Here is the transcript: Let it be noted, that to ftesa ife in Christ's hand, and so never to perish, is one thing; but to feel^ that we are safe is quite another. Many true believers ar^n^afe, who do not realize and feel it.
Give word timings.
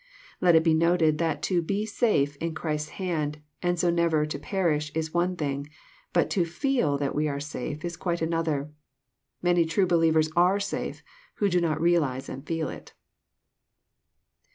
Let 0.41 0.55
it 0.55 0.63
be 0.63 0.73
noted, 0.73 1.19
that 1.19 1.43
to 1.43 1.61
ftesa 1.61 2.23
ife 2.23 2.35
in 2.37 2.55
Christ's 2.55 2.89
hand, 2.97 3.39
and 3.61 3.77
so 3.77 3.91
never 3.91 4.25
to 4.25 4.39
perish, 4.39 4.91
is 4.95 5.13
one 5.13 5.35
thing; 5.35 5.69
but 6.11 6.27
to 6.31 6.41
feel^ 6.41 6.97
that 6.97 7.13
we 7.13 7.27
are 7.27 7.39
safe 7.39 7.85
is 7.85 7.97
quite 7.97 8.19
another. 8.19 8.71
Many 9.43 9.63
true 9.63 9.85
believers 9.85 10.29
ar^n^afe, 10.31 11.03
who 11.35 11.49
do 11.49 11.61
not 11.61 11.79
realize 11.79 12.29
and 12.29 12.43
feel 12.43 12.67
it. 12.67 12.93